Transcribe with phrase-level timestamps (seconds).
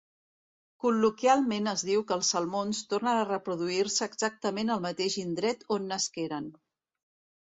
[0.83, 6.49] Col·loquialment es diu que els salmons tornen a reproduir-se exactament al mateix indret on nasqueren.